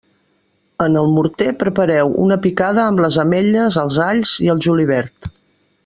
En 0.85 0.95
el 1.01 1.09
morter 1.17 1.49
prepareu 1.63 2.15
una 2.23 2.39
picada 2.47 2.87
amb 2.87 3.05
les 3.05 3.21
ametlles, 3.27 3.79
els 3.87 4.01
alls 4.11 4.33
i 4.49 4.51
el 4.57 4.65
julivert. 4.69 5.35